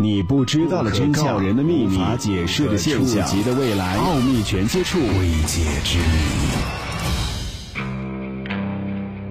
[0.00, 6.04] 你不知道的真相，人的秘密，无法解释的现象，及的未来，奥秘全接触，未解之谜。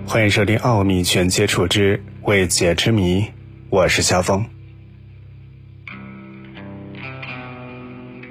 [0.07, 3.21] 欢迎收听《奥秘全接触之未解之谜》，
[3.69, 4.45] 我是肖峰。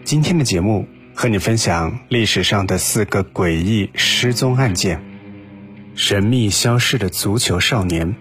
[0.02, 5.02] 今天的节目和你分享历史上的四个诡异失踪案件：
[5.94, 8.14] 神秘消失的足球少年。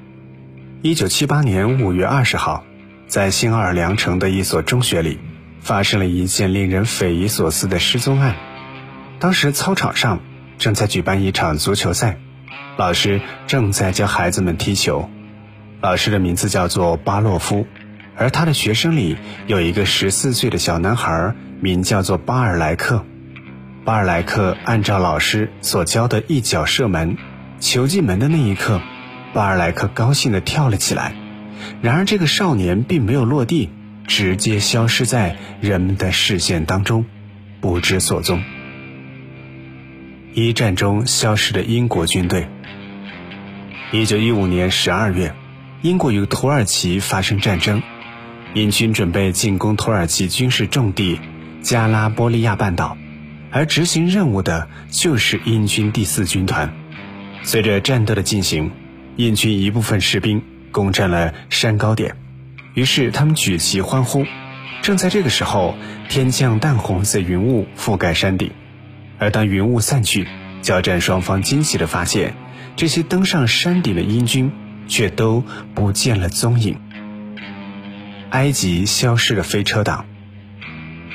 [0.81, 2.65] 一九七八年五月二十号。
[3.11, 5.19] 在新奥尔良城的一所中学里，
[5.59, 8.37] 发生了一件令人匪夷所思的失踪案。
[9.19, 10.21] 当时操场上
[10.57, 12.19] 正在举办一场足球赛，
[12.77, 15.09] 老师正在教孩子们踢球。
[15.81, 17.67] 老师的名字叫做巴洛夫，
[18.15, 23.05] 而他的学生里有一个十四岁的小男孩，名叫做巴尔莱克。
[23.83, 27.17] 巴尔莱克按照老师所教的一脚射门，
[27.59, 28.79] 球进门的那一刻，
[29.33, 31.13] 巴尔莱克高兴地跳了起来。
[31.81, 33.69] 然而，这个少年并没有落地，
[34.07, 37.05] 直接消失在人们的视线当中，
[37.59, 38.41] 不知所踪。
[40.33, 42.47] 一战中消失的英国军队。
[43.91, 45.33] 一九一五年十二月，
[45.81, 47.81] 英国与土耳其发生战争，
[48.53, 51.19] 英军准备进攻土耳其军事重地
[51.61, 52.97] 加拉波利亚半岛，
[53.51, 56.73] 而执行任务的就是英军第四军团。
[57.43, 58.71] 随着战斗的进行，
[59.17, 60.41] 英军一部分士兵。
[60.71, 62.15] 攻占了山高点，
[62.73, 64.25] 于是他们举旗欢呼。
[64.81, 65.75] 正在这个时候，
[66.09, 68.51] 天降淡红色云雾覆盖山顶，
[69.19, 70.27] 而当云雾散去，
[70.61, 72.33] 交战双方惊喜地发现，
[72.75, 74.51] 这些登上山顶的英军
[74.87, 75.43] 却都
[75.75, 76.77] 不见了踪影。
[78.31, 80.05] 埃及消失的飞车党。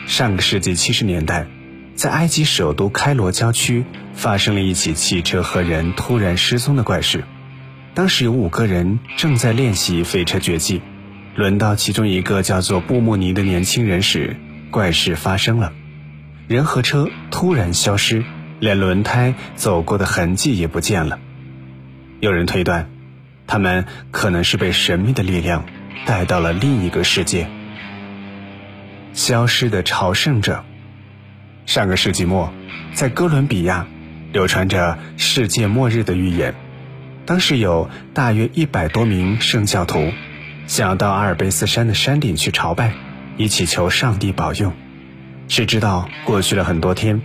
[0.07, 1.47] 上个世纪七十年代，
[1.97, 3.85] 在埃及首都开罗郊区
[4.15, 7.25] 发生了一起汽车和人突然失踪的怪事。
[7.97, 10.83] 当时有五个人正在练习飞车绝技，
[11.35, 14.37] 轮到其中一个叫做布穆尼的年轻人时，
[14.71, 15.73] 怪事发生了，
[16.47, 18.23] 人和车突然消失，
[18.61, 21.19] 连轮胎走过的痕迹也不见了。
[22.21, 22.91] 有人推断，
[23.47, 25.65] 他们可能是被神秘的力量
[26.05, 27.49] 带到了另一个世界。
[29.15, 30.67] 消失的朝圣者。
[31.65, 32.53] 上个世纪末，
[32.93, 33.87] 在哥伦比亚，
[34.35, 36.55] 流传着世界末日的预言。
[37.27, 40.13] 当时有大约一百多名圣教徒，
[40.69, 42.93] 想要到阿尔卑斯山的山顶去朝拜，
[43.37, 44.73] 以祈求上帝保佑。
[45.49, 47.21] 谁知道过去了很多天，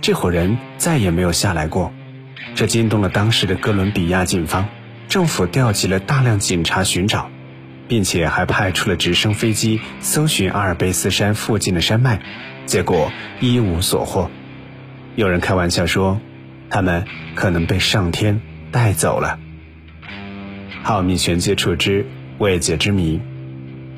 [0.00, 1.92] 这伙人再也没有下来过，
[2.56, 4.68] 这惊动了当时的哥伦比亚警方，
[5.08, 7.30] 政府调集了大量警察寻找，
[7.86, 12.20] 并且还派出了直升飞机搜寻阿尔卑斯山附近的山脉，
[12.66, 14.32] 结果一无所获。
[15.14, 16.20] 有人开玩笑说，
[16.70, 17.04] 他们
[17.36, 18.40] 可能被上天
[18.74, 19.38] 带走了。
[20.82, 22.04] 浩秘玄机处之
[22.38, 23.20] 未解之谜，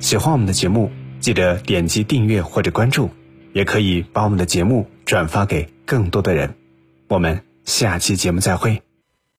[0.01, 3.09] 喜欢我们的节目，记得点击订阅或者关注，
[3.55, 6.57] 也可以把我们的节目转发给更多的人。
[7.09, 8.86] 我们下期节目再会。